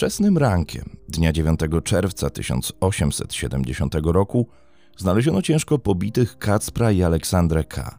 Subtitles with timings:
[0.00, 4.46] Wczesnym rankiem dnia 9 czerwca 1870 roku
[4.96, 7.98] znaleziono ciężko pobitych Kacpra i Aleksandrę K.,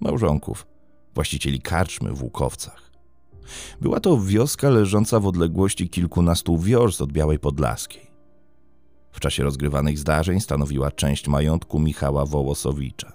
[0.00, 0.66] małżonków,
[1.14, 2.90] właścicieli karczmy w Łukowcach.
[3.80, 8.10] Była to wioska leżąca w odległości kilkunastu wiorst od Białej Podlaskiej.
[9.12, 13.12] W czasie rozgrywanych zdarzeń stanowiła część majątku Michała Wołosowicza.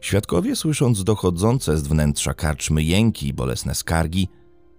[0.00, 4.28] Świadkowie, słysząc dochodzące z wnętrza karczmy jęki i bolesne skargi,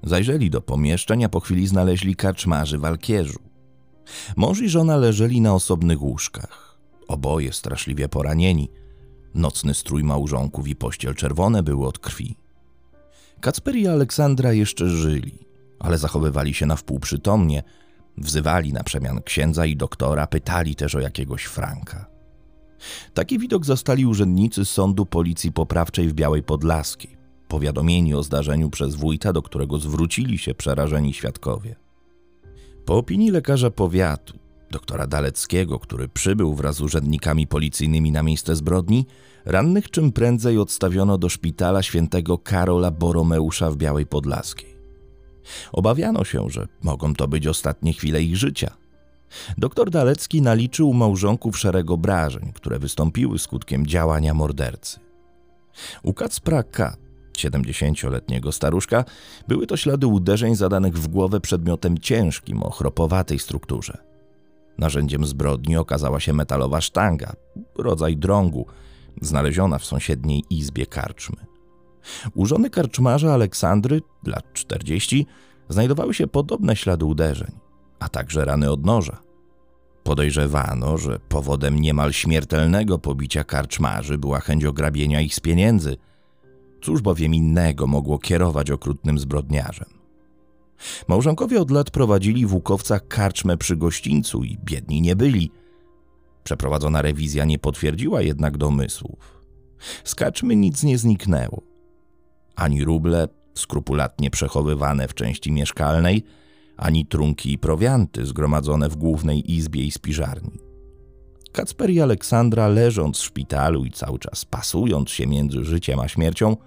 [0.03, 3.39] zajrzeli do pomieszczenia, po chwili znaleźli karczmarzy w alkierzu.
[4.35, 6.77] Mąż i żona leżeli na osobnych łóżkach.
[7.07, 8.69] Oboje straszliwie poranieni.
[9.35, 12.35] Nocny strój małżonków i pościel czerwone były od krwi.
[13.41, 15.39] Kacper i Aleksandra jeszcze żyli,
[15.79, 17.63] ale zachowywali się na wpół przytomnie.
[18.17, 22.05] Wzywali na przemian księdza i doktora, pytali też o jakiegoś Franka.
[23.13, 27.17] Taki widok zastali urzędnicy Sądu Policji Poprawczej w Białej Podlaskiej,
[27.51, 31.75] powiadomieni o zdarzeniu przez wójta, do którego zwrócili się przerażeni świadkowie.
[32.85, 34.33] Po opinii lekarza powiatu,
[34.71, 39.05] doktora Daleckiego, który przybył wraz z urzędnikami policyjnymi na miejsce zbrodni,
[39.45, 44.77] rannych czym prędzej odstawiono do szpitala świętego Karola Boromeusza w Białej Podlaskiej.
[45.71, 48.77] Obawiano się, że mogą to być ostatnie chwile ich życia.
[49.57, 54.99] Doktor Dalecki naliczył małżonków szereg obrażeń, które wystąpiły skutkiem działania mordercy.
[56.03, 56.97] U Kacpra K.,
[57.49, 59.05] 70-letniego staruszka,
[59.47, 63.97] były to ślady uderzeń zadanych w głowę przedmiotem ciężkim o chropowatej strukturze.
[64.77, 67.33] Narzędziem zbrodni okazała się metalowa sztanga,
[67.75, 68.65] rodzaj drągu,
[69.21, 71.45] znaleziona w sąsiedniej izbie karczmy.
[72.33, 75.25] U żony karczmarza Aleksandry, lat 40,
[75.69, 77.51] znajdowały się podobne ślady uderzeń
[78.01, 79.21] a także rany od noża.
[80.03, 85.97] Podejrzewano, że powodem niemal śmiertelnego pobicia karczmarzy była chęć ograbienia ich z pieniędzy.
[86.81, 89.89] Cóż bowiem innego mogło kierować okrutnym zbrodniarzem?
[91.07, 95.51] Małżonkowie od lat prowadzili w Łukowcach karczmę przy gościńcu i biedni nie byli.
[96.43, 99.41] Przeprowadzona rewizja nie potwierdziła jednak domysłów.
[100.03, 101.61] Z karczmy nic nie zniknęło.
[102.55, 106.23] Ani ruble, skrupulatnie przechowywane w części mieszkalnej–
[106.81, 110.59] ani trunki i prowianty zgromadzone w głównej izbie i spiżarni.
[111.51, 116.57] Kacper i Aleksandra, leżąc w szpitalu i cały czas pasując się między życiem a śmiercią,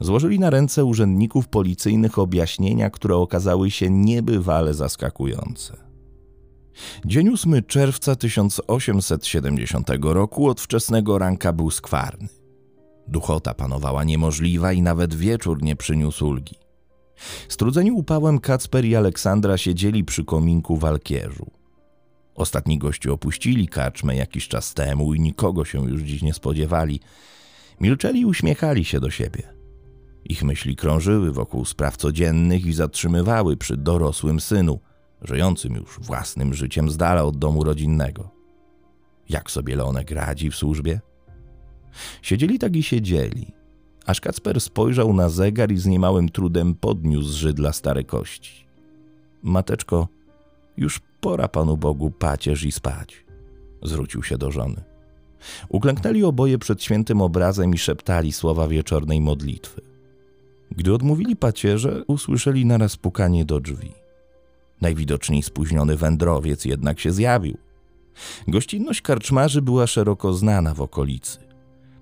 [0.00, 5.76] złożyli na ręce urzędników policyjnych objaśnienia, które okazały się niebywale zaskakujące.
[7.04, 12.28] Dzień 8 czerwca 1870 roku od wczesnego ranka był skwarny.
[13.08, 16.54] Duchota panowała niemożliwa i nawet wieczór nie przyniósł ulgi.
[17.48, 21.50] Strudzeni upałem Kacper i Aleksandra siedzieli przy kominku w alkierzu.
[22.34, 27.00] Ostatni goście opuścili karczmę jakiś czas temu i nikogo się już dziś nie spodziewali.
[27.80, 29.57] Milczeli i uśmiechali się do siebie.
[30.24, 34.80] Ich myśli krążyły wokół spraw codziennych i zatrzymywały przy dorosłym synu,
[35.22, 38.30] żyjącym już własnym życiem z dala od domu rodzinnego.
[39.28, 41.00] Jak sobie Leonek radzi w służbie?
[42.22, 43.52] Siedzieli tak i siedzieli,
[44.06, 48.66] aż Kacper spojrzał na zegar i z niemałym trudem podniósł żydla stare kości.
[49.42, 50.08] Mateczko,
[50.76, 53.24] już pora Panu Bogu pacierz i spać.
[53.82, 54.84] Zwrócił się do żony.
[55.68, 59.80] Uklęknęli oboje przed świętym obrazem i szeptali słowa wieczornej modlitwy.
[60.76, 63.92] Gdy odmówili pacierze, usłyszeli naraz pukanie do drzwi.
[64.80, 67.58] Najwidoczniej spóźniony wędrowiec jednak się zjawił.
[68.48, 71.38] Gościnność karczmarzy była szeroko znana w okolicy.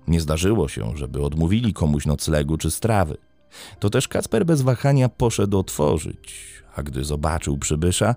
[0.07, 3.17] Nie zdarzyło się, żeby odmówili komuś noclegu czy strawy.
[3.79, 8.15] To też Kacper bez wahania poszedł otworzyć, a gdy zobaczył przybysza,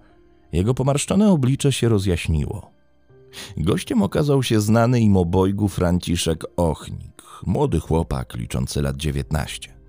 [0.53, 2.71] jego pomarszczone oblicze się rozjaśniło.
[3.57, 9.80] Gościem okazał się znany im obojgu Franciszek Ochnik, młody chłopak liczący lat dziewiętnaście.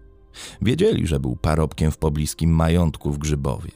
[0.61, 3.71] Wiedzieli, że był parobkiem w pobliskim majątku w Grzybowie.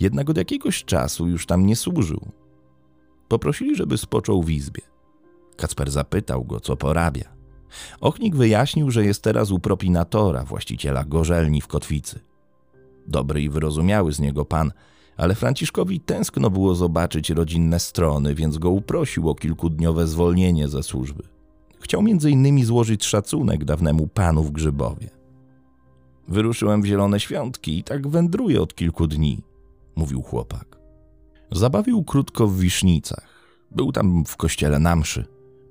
[0.00, 2.20] Jednak od jakiegoś czasu już tam nie służył.
[3.28, 4.82] Poprosili, żeby spoczął w izbie.
[5.56, 7.34] Kacper zapytał go, co porabia.
[8.00, 12.20] Ochnik wyjaśnił, że jest teraz u propinatora, właściciela gorzelni w Kotwicy.
[13.06, 14.72] Dobry i wyrozumiały z niego pan,
[15.16, 21.22] ale Franciszkowi tęskno było zobaczyć rodzinne strony, więc go uprosił o kilkudniowe zwolnienie ze służby.
[21.80, 25.10] Chciał między innymi złożyć szacunek dawnemu panu w Grzybowie.
[26.28, 29.42] Wyruszyłem w zielone świątki i tak wędruję od kilku dni,
[29.96, 30.78] mówił chłopak.
[31.52, 33.34] Zabawił krótko w Wisznicach.
[33.70, 35.24] Był tam w kościele na mszy.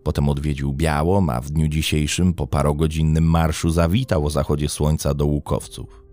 [0.03, 5.25] Potem odwiedził Białą, a w dniu dzisiejszym po parogodzinnym marszu zawitał o zachodzie słońca do
[5.25, 6.03] łukowców.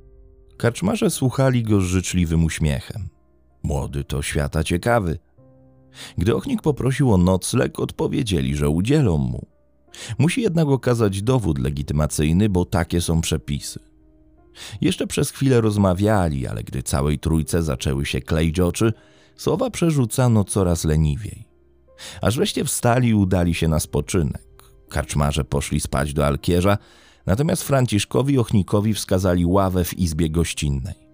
[0.56, 3.08] Karczmarze słuchali go z życzliwym uśmiechem.
[3.62, 5.18] Młody to świata ciekawy.
[6.18, 9.46] Gdy ochnik poprosił o nocleg, odpowiedzieli, że udzielą mu.
[10.18, 13.89] Musi jednak okazać dowód legitymacyjny, bo takie są przepisy.
[14.80, 18.92] Jeszcze przez chwilę rozmawiali, ale gdy całej trójce zaczęły się kleić oczy,
[19.36, 21.48] słowa przerzucano coraz leniwiej.
[22.22, 24.42] Aż wreszcie wstali i udali się na spoczynek.
[24.88, 26.78] Karczmarze poszli spać do Alkierza,
[27.26, 31.10] natomiast Franciszkowi Ochnikowi wskazali ławę w izbie gościnnej.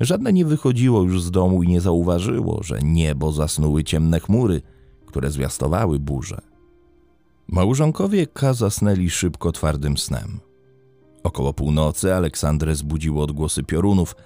[0.00, 4.62] Żadne nie wychodziło już z domu i nie zauważyło, że niebo zasnuły ciemne chmury,
[5.06, 6.40] które zwiastowały burzę.
[7.48, 10.40] Małżonkowie K zasnęli szybko twardym snem.
[11.24, 14.16] Około północy Aleksandrę zbudziło odgłosy piorunów,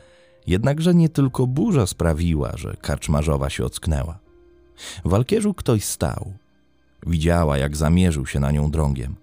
[0.47, 4.19] jednakże nie tylko burza sprawiła, że karczmarzowa się ocknęła.
[5.05, 6.33] W alkierzu ktoś stał.
[7.07, 9.15] Widziała, jak zamierzył się na nią drągiem.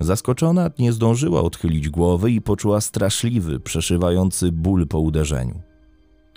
[0.00, 5.60] Zaskoczona nie zdążyła odchylić głowy i poczuła straszliwy, przeszywający ból po uderzeniu.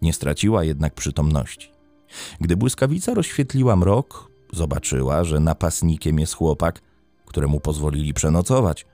[0.02, 1.72] Nie straciła jednak przytomności.
[2.42, 6.82] Gdy błyskawica rozświetliła mrok, zobaczyła, że napastnikiem jest chłopak,
[7.26, 8.86] któremu pozwolili przenocować.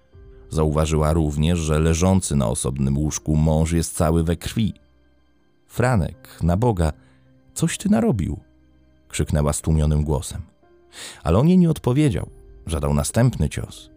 [0.50, 4.74] Zauważyła również, że leżący na osobnym łóżku mąż jest cały we krwi.
[5.68, 6.92] Franek, na Boga,
[7.54, 8.40] coś ty narobił?
[9.08, 10.42] krzyknęła stłumionym głosem.
[11.24, 12.30] Ale on jej nie odpowiedział,
[12.68, 13.90] zadał następny cios.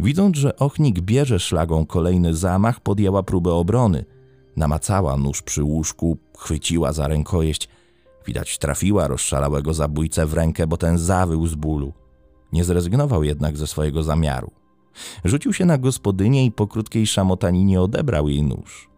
[0.00, 4.04] Widząc, że ochnik bierze szlagą kolejny zamach, podjęła próbę obrony.
[4.56, 7.68] Namacała nóż przy łóżku, chwyciła za rękojeść.
[8.26, 11.92] Widać, trafiła rozszalałego zabójcę w rękę, bo ten zawył z bólu.
[12.52, 14.50] Nie zrezygnował jednak ze swojego zamiaru.
[15.24, 18.88] Rzucił się na gospodynię i po krótkiej szamotaninie odebrał jej nóż.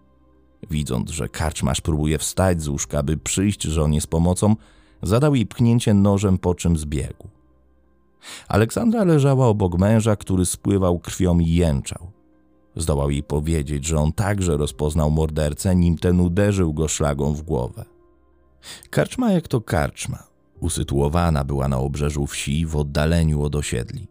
[0.71, 4.57] Widząc, że karczmasz próbuje wstać z łóżka, by przyjść żonie z pomocą,
[5.03, 7.29] zadał jej pchnięcie nożem, po czym zbiegł.
[8.49, 12.11] Aleksandra leżała obok męża, który spływał krwią i jęczał.
[12.77, 17.85] Zdołał jej powiedzieć, że on także rozpoznał mordercę, nim ten uderzył go szlagą w głowę.
[18.91, 20.23] Karczma jak to karczma.
[20.61, 24.10] Usytuowana była na obrzeżu wsi w oddaleniu od osiedli.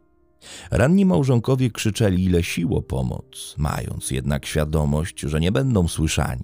[0.72, 6.44] Ranni małżonkowie krzyczeli ile sił o pomoc, mając jednak świadomość, że nie będą słyszani.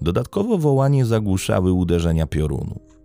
[0.00, 3.00] Dodatkowo wołanie zagłuszały uderzenia piorunów.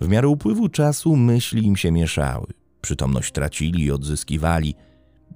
[0.00, 2.46] W miarę upływu czasu myśli im się mieszały.
[2.80, 4.74] Przytomność tracili i odzyskiwali.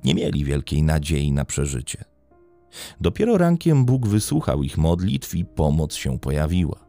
[0.04, 2.04] Nie mieli wielkiej nadziei na przeżycie.
[3.00, 6.86] Dopiero rankiem Bóg wysłuchał ich modlitw i pomoc się pojawiła.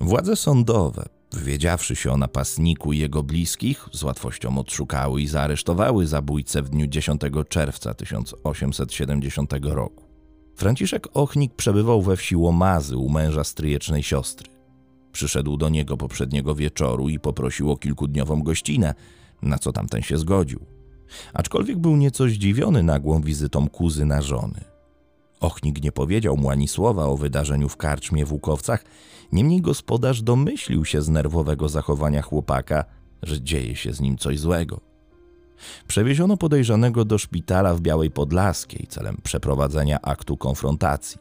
[0.00, 6.62] Władze sądowe, wywiedziawszy się o napastniku i jego bliskich, z łatwością odszukały i zaaresztowały zabójcę
[6.62, 10.04] w dniu 10 czerwca 1870 roku.
[10.56, 14.50] Franciszek Ochnik przebywał we wsi Łomazy u męża stryjecznej siostry.
[15.12, 18.94] Przyszedł do niego poprzedniego wieczoru i poprosił o kilkudniową gościnę,
[19.42, 20.60] na co tamten się zgodził.
[21.32, 24.75] Aczkolwiek był nieco zdziwiony nagłą wizytą kuzyna żony.
[25.40, 28.84] Ochnik nie powiedział mu ani słowa o wydarzeniu w karczmie w Łukowcach,
[29.32, 32.84] niemniej gospodarz domyślił się z nerwowego zachowania chłopaka,
[33.22, 34.80] że dzieje się z nim coś złego.
[35.88, 41.18] Przewieziono podejrzanego do szpitala w Białej Podlaskiej celem przeprowadzenia aktu konfrontacji.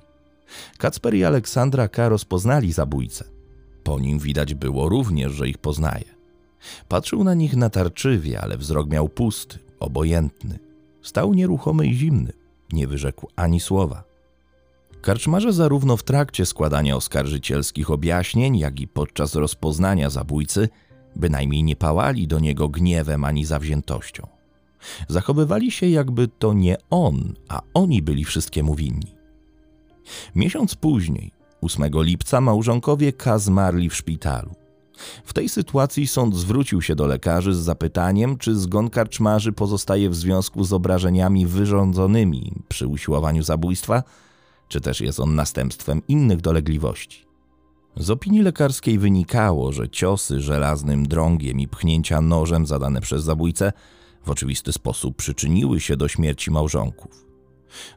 [0.78, 2.10] Kacper i Aleksandra K.
[2.10, 3.26] rozpoznali zabójcę.
[3.84, 6.06] Po nim widać było również, że ich poznaje.
[6.88, 10.60] Patrzył na nich natarczywie, ale wzrok miał pusty, obojętny.
[11.02, 12.34] Stał nieruchomy i zimny,
[12.72, 14.04] nie wyrzekł ani słowa.
[15.02, 20.70] Karczmarze zarówno w trakcie składania oskarżycielskich objaśnień, jak i podczas rozpoznania zabójcy
[21.16, 24.28] bynajmniej nie pałali do niego gniewem ani zawziętością.
[25.08, 29.16] Zachowywali się, jakby to nie on, a oni byli wszystkiemu winni.
[30.36, 34.65] Miesiąc później, 8 lipca, małżonkowie K zmarli w szpitalu.
[35.26, 40.16] W tej sytuacji sąd zwrócił się do lekarzy z zapytaniem, czy zgon karczmarzy pozostaje w
[40.16, 44.04] związku z obrażeniami wyrządzonymi przy usiłowaniu zabójstwa,
[44.68, 47.26] czy też jest on następstwem innych dolegliwości.
[47.98, 53.74] Z opinii lekarskiej wynikało, że ciosy żelaznym drągiem i pchnięcia nożem zadane przez zabójcę
[54.26, 57.26] w oczywisty sposób przyczyniły się do śmierci małżonków.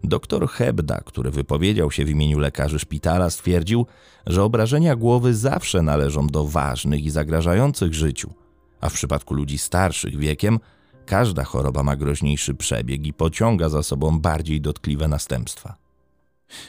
[0.05, 3.87] Doktor Hebda, który wypowiedział się w imieniu lekarzy szpitala, stwierdził,
[4.27, 8.35] że obrażenia głowy zawsze należą do ważnych i zagrażających życiu,
[8.81, 10.59] a w przypadku ludzi starszych wiekiem
[11.07, 15.77] każda choroba ma groźniejszy przebieg i pociąga za sobą bardziej dotkliwe następstwa.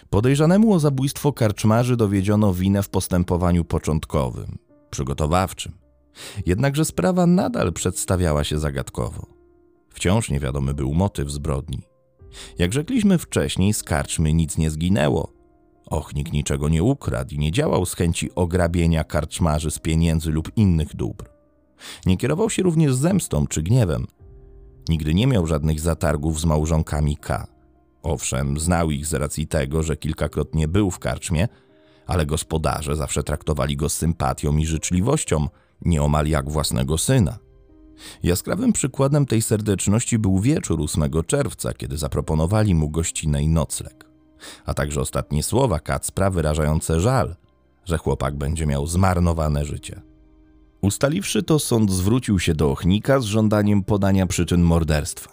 [0.10, 4.58] Podejrzanemu o zabójstwo karczmarzy dowiedziono winę w postępowaniu początkowym,
[4.90, 5.74] przygotowawczym.
[6.46, 9.26] Jednachże sprawa nadal przedstawiała się zagadkowo.
[9.90, 11.89] Wciąż niewiadomy był motyw zbrodni.
[12.58, 15.34] Jak rzekliśmy wcześniej, z karczmy nic nie zginęło.
[15.86, 20.96] Ochnik niczego nie ukradł i nie działał z chęci ograbienia karczmarzy z pieniędzy lub innych
[20.96, 21.30] dóbr.
[22.06, 24.08] Nie kierował się również zemstą czy gniewem.
[24.90, 27.48] Nigdy nie miał żadnych zatargów z małżonkami K.
[28.04, 31.48] Owszem, znał ich z racji tego, że kilkakrotnie był w karczmie,
[32.08, 35.48] ale gospodarze zawsze traktowali go z sympatią i życzliwością,
[35.82, 37.38] nieomal jak własnego syna.
[38.24, 44.10] Jaskrawym przykładem tej serdeczności był wieczór 8 czerwca, kiedy zaproponowali mu gościnę i nocleg.
[44.66, 47.36] a także ostatnie słowa Kacpra wyrażające żal,
[47.86, 50.02] że chłopak będzie miał zmarnowane życie.
[50.82, 55.30] Ustaliwszy to, sąd zwrócił się do Ochnika z żądaniem podania przyczyn morderstwa.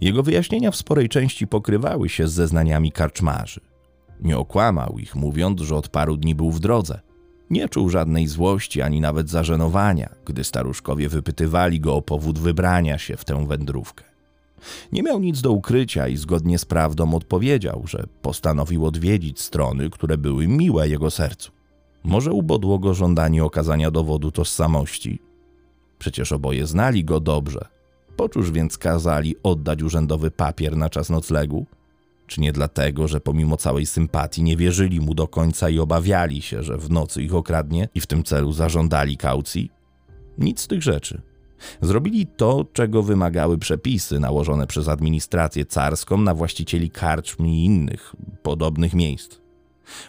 [0.00, 3.60] Jego wyjaśnienia w sporej części pokrywały się z zeznaniami karczmarzy.
[4.20, 7.00] Nie okłamał ich, mówiąc, że od paru dni był w drodze.
[7.50, 13.16] Nie czuł żadnej złości ani nawet zażenowania, gdy staruszkowie wypytywali go o powód wybrania się
[13.16, 14.04] w tę wędrówkę.
[14.92, 20.18] Nie miał nic do ukrycia i zgodnie z prawdą odpowiedział, że postanowił odwiedzić strony, które
[20.18, 21.52] były miłe jego sercu.
[22.04, 25.18] Może ubodło go żądanie okazania dowodu tożsamości?
[25.98, 27.66] Przecież oboje znali go dobrze.
[28.16, 31.66] Poczuż więc kazali oddać urzędowy papier na czas noclegu?
[32.28, 36.62] Czy nie dlatego, że pomimo całej sympatii nie wierzyli mu do końca i obawiali się,
[36.62, 39.70] że w nocy ich okradnie i w tym celu zażądali kaucji?
[40.38, 41.22] Nic z tych rzeczy.
[41.80, 48.94] Zrobili to, czego wymagały przepisy nałożone przez administrację carską na właścicieli karczm i innych podobnych
[48.94, 49.36] miejsc.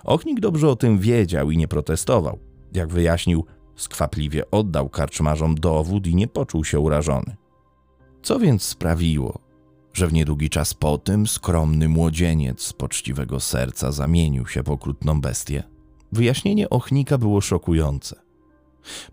[0.04, 2.40] Ochnik dobrze o tym wiedział i nie protestował.
[2.74, 3.46] Jak wyjaśnił,
[3.76, 7.36] skwapliwie oddał karczmarzom dowód i nie poczuł się urażony.
[8.22, 9.40] Co więc sprawiło,
[9.93, 15.22] że w niedługi czas po tym skromny młodzieniec z poczciwego serca zamienił się w okrutną
[15.22, 15.63] bestię?
[16.12, 18.15] Wyjaśnienie Ochnika było szokujące.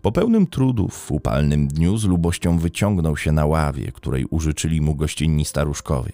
[0.01, 4.95] Po pełnym trudu w upalnym dniu z lubością wyciągnął się na ławie, której użyczyli mu
[4.95, 6.11] gościnni staruszkowie.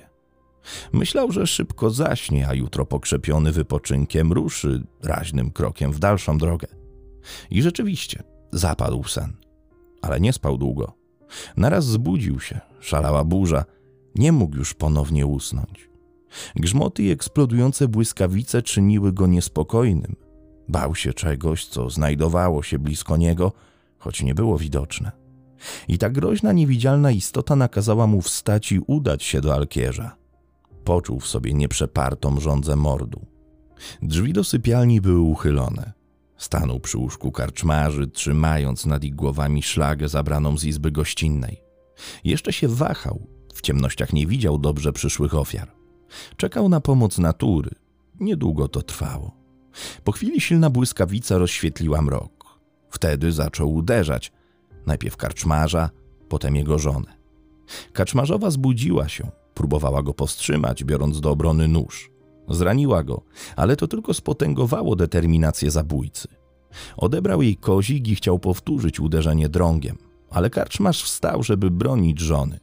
[0.94, 6.68] Myślał, że szybko zaśnie, a jutro pokrzepiony wypoczynkiem ruszy raźnym krokiem w dalszą drogę.
[7.52, 9.34] I rzeczywiście zapadł sen,
[10.02, 10.94] ale nie spał długo.
[11.58, 13.66] Naraz zbudził się, szalała burza,
[14.16, 15.90] nie mógł już ponownie usnąć.
[16.56, 20.16] Grzmoty i eksplodujące błyskawice czyniły go niespokojnym.
[20.70, 23.52] Bał się czegoś, co znajdowało się blisko niego,
[23.98, 25.12] choć nie było widoczne.
[25.88, 30.16] I ta groźna, niewidzialna istota nakazała mu wstać i udać się do alkierza.
[30.84, 33.26] Poczuł w sobie nieprzepartą żądzę mordu.
[34.02, 35.94] Drzwi do sypialni były uchylone.
[36.38, 41.64] Stanął przy łóżku karczmarzy, trzymając nad ich głowami szlagę zabraną z izby gościnnej.
[42.24, 45.72] Jeszcze się wahał, w ciemnościach nie widział dobrze przyszłych ofiar.
[46.38, 47.72] Czekał na pomoc natury.
[48.20, 49.32] Niedługo to trwało.
[50.04, 52.60] Po chwili silna błyskawica rozświetliła mrok.
[52.90, 54.32] Wtedy zaczął uderzać.
[54.86, 55.90] Najpierw karczmarza,
[56.30, 57.14] potem jego żonę.
[57.94, 62.12] Kaczmarzowa zbudziła się, próbowała go powstrzymać, biorąc do obrony nóż.
[62.50, 63.22] Zraniła go,
[63.56, 66.28] ale to tylko spotęgowało determinację zabójcy.
[66.98, 69.98] Odebrał jej kozik i chciał powtórzyć uderzenie drągiem,
[70.30, 72.60] ale karczmarz wstał, żeby bronić żony.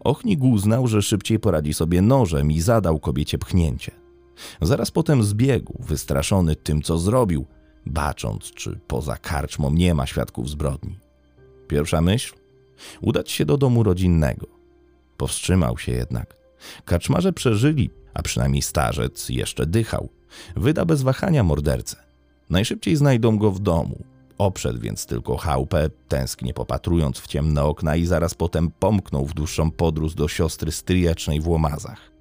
[0.00, 3.92] Ochnik uznał, że szybciej poradzi sobie nożem i zadał kobiecie pchnięcie.
[4.60, 7.46] Zaraz potem zbiegł, wystraszony tym, co zrobił,
[7.86, 10.98] bacząc, czy poza karczmą nie ma świadków zbrodni.
[11.68, 12.34] Pierwsza myśl?
[13.00, 14.46] Udać się do domu rodzinnego.
[15.16, 16.36] Powstrzymał się jednak.
[16.84, 20.08] Kaczmarze przeżyli, a przynajmniej starzec jeszcze dychał.
[20.56, 21.96] Wyda bez wahania mordercę.
[22.50, 24.04] Najszybciej znajdą go w domu.
[24.40, 29.70] Oprzedł więc tylko chałupę, tęsknie popatrując w ciemne okna i zaraz potem pomknął w dłuższą
[29.70, 32.12] podróż do siostry stryjecznej w Łomazach.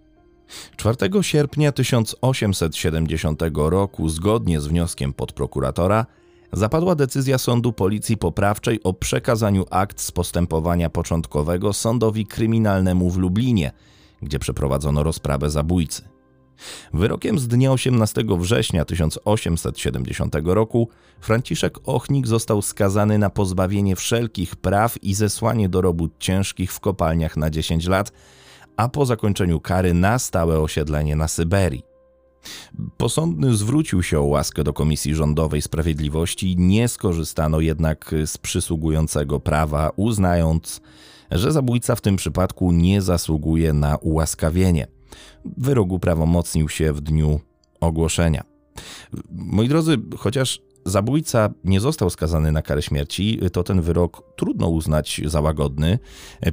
[0.78, 6.06] 4 sierpnia 1870 roku, zgodnie z wnioskiem podprokuratora,
[6.54, 13.72] zapadła decyzja Sądu Policji Poprawczej o przekazaniu akt z postępowania początkowego sądowi kryminalnemu w Lublinie,
[14.22, 16.19] gdzie przeprowadzono rozprawę zabójcy.
[16.94, 20.90] Wyrokiem z dnia 18 września 1870 roku
[21.22, 27.38] Franciszek Ochnik został skazany na pozbawienie wszelkich praw i zesłanie do robót ciężkich w kopalniach
[27.38, 28.12] na 10 lat,
[28.78, 31.84] a po zakończeniu kary na stałe osiedlenie na Syberii.
[32.98, 39.92] Posądny zwrócił się o łaskę do Komisji Rządowej Sprawiedliwości, nie skorzystano jednak z przysługującego prawa,
[39.96, 40.82] uznając,
[41.32, 44.99] że zabójca w tym przypadku nie zasługuje na ułaskawienie.
[45.58, 47.40] Wyrok uprawomocnił się w dniu
[47.80, 48.44] ogłoszenia.
[49.32, 55.22] Moi drodzy, chociaż zabójca nie został skazany na karę śmierci, to ten wyrok trudno uznać
[55.26, 56.00] za łagodny,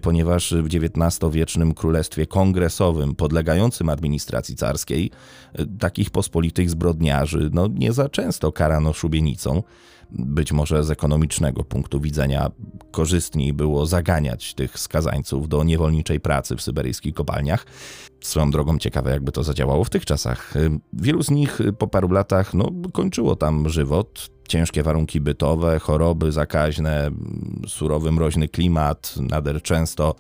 [0.03, 5.11] ponieważ w XIX-wiecznym królestwie kongresowym podlegającym administracji carskiej
[5.79, 9.63] takich pospolitych zbrodniarzy no, nie za często karano szubienicą.
[10.11, 12.51] Być może z ekonomicznego punktu widzenia
[12.91, 17.67] korzystniej było zaganiać tych skazańców do niewolniczej pracy w syberyjskich kopalniach.
[18.21, 20.55] Swoją drogą ciekawe, jakby to zadziałało w tych czasach.
[20.93, 24.31] Wielu z nich po paru latach no, kończyło tam żywot.
[24.49, 27.11] Ciężkie warunki bytowe, choroby zakaźne,
[27.67, 30.15] surowy, mroźny klimat, nader często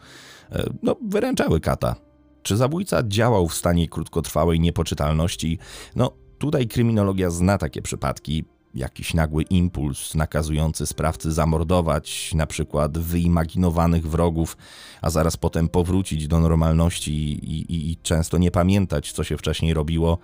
[0.83, 1.97] no, wyręczały kata.
[2.43, 5.59] Czy zabójca działał w stanie krótkotrwałej niepoczytalności?
[5.97, 8.45] No, tutaj kryminologia zna takie przypadki
[8.77, 14.57] jakiś nagły impuls nakazujący sprawcy zamordować na przykład wyimaginowanych wrogów,
[15.03, 19.75] a zaraz potem powrócić do normalności i, i, i często nie pamiętać, co się wcześniej
[19.75, 20.19] robiło,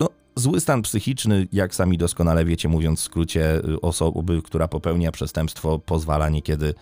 [0.00, 5.78] No, zły stan psychiczny, jak sami doskonale wiecie, mówiąc w skrócie, osoby, która popełnia przestępstwo,
[5.78, 6.74] pozwala niekiedy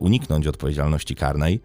[0.00, 1.60] uniknąć odpowiedzialności karnej.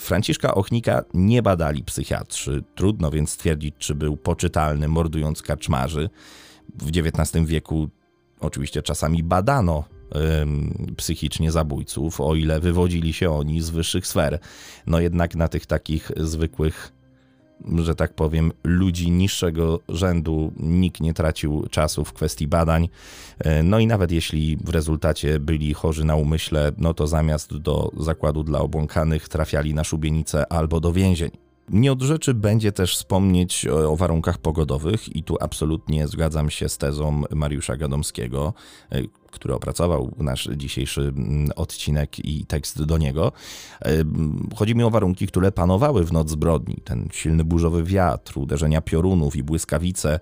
[0.00, 2.64] Franciszka Ochnika nie badali psychiatrzy.
[2.74, 6.10] Trudno więc stwierdzić, czy był poczytalny, mordując kaczmarzy.
[6.82, 7.88] W XIX wieku
[8.40, 9.84] oczywiście czasami badano
[10.96, 14.38] psychicznie zabójców, o ile wywodzili się oni z wyższych sfer.
[14.86, 16.92] No jednak na tych takich zwykłych,
[17.78, 22.88] że tak powiem, ludzi niższego rzędu nikt nie tracił czasu w kwestii badań.
[23.38, 27.90] E, no i nawet jeśli w rezultacie byli chorzy na umyśle, no to zamiast do
[27.98, 31.43] zakładu dla obłąkanych trafiali na szubienicę albo do więzień.
[31.68, 36.78] Nie od rzeczy będzie też wspomnieć o warunkach pogodowych, i tu absolutnie zgadzam się z
[36.78, 38.54] tezą Mariusza Gadomskiego,
[39.34, 43.32] który opracował nasz dzisiejszy mm, odcinek i tekst do niego.
[44.56, 46.76] Chodzi mi o warunki, które panowały w noc zbrodni.
[46.84, 50.20] Ten silny burzowy wiatr, uderzenia piorunów i błyskawice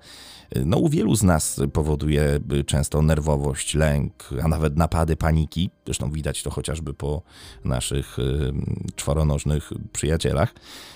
[0.64, 5.71] no, u wielu z nas powoduje y, często nerwowość, lęk, a nawet napady paniki.
[5.85, 7.23] Zresztą widać to chociażby po
[7.64, 8.16] naszych
[8.97, 10.54] czworonożnych przyjacielach.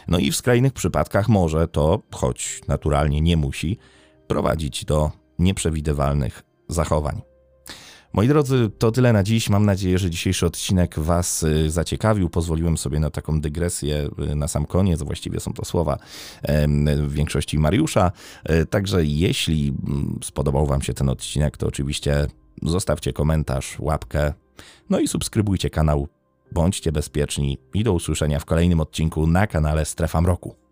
[0.09, 3.79] No i w skrajnych przypadkach może to, choć naturalnie nie musi,
[4.27, 7.36] prowadzić do nieprzewidywalnych zachowań.
[8.13, 9.51] Moi drodzy, to tyle na dziś.
[9.51, 12.31] Mam nadzieję, że dzisiejszy odcinek Was y, zaciekawił.
[12.31, 15.03] Pozwoliłem sobie na taką dygresję y, na sam koniec.
[15.03, 15.99] Właściwie są to słowa
[16.97, 18.13] w większości Mariusza.
[18.45, 22.27] E, także jeśli mm, spodobał Wam się ten odcinek, to oczywiście
[22.63, 24.33] zostawcie komentarz, łapkę,
[24.91, 26.09] no i subskrybujcie kanał.
[26.53, 30.66] Bądźcie bezpieczni i do usłyszenia w kolejnym odcinku na kanale Strefa Mroku.